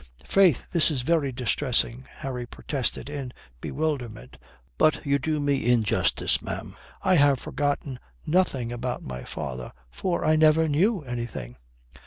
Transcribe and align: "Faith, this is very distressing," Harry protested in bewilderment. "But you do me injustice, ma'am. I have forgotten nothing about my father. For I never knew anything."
"Faith, 0.25 0.65
this 0.71 0.89
is 0.89 1.03
very 1.03 1.31
distressing," 1.31 2.07
Harry 2.17 2.47
protested 2.47 3.07
in 3.07 3.31
bewilderment. 3.61 4.35
"But 4.79 5.05
you 5.05 5.19
do 5.19 5.39
me 5.39 5.63
injustice, 5.71 6.41
ma'am. 6.41 6.75
I 7.03 7.13
have 7.17 7.39
forgotten 7.39 7.99
nothing 8.25 8.71
about 8.71 9.03
my 9.03 9.23
father. 9.23 9.71
For 9.91 10.25
I 10.25 10.35
never 10.37 10.67
knew 10.67 11.01
anything." 11.03 11.55